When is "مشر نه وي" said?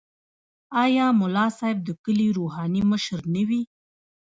2.91-3.61